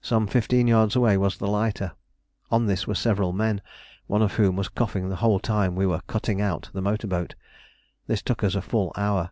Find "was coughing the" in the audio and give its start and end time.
4.56-5.14